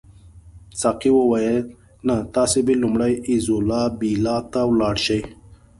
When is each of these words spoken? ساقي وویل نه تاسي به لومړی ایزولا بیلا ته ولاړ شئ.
ساقي 0.81 1.09
وویل 1.15 1.59
نه 2.07 2.15
تاسي 2.35 2.59
به 2.67 2.73
لومړی 2.83 3.13
ایزولا 3.29 3.83
بیلا 3.99 4.37
ته 4.53 4.61
ولاړ 4.69 4.95
شئ. 5.05 5.21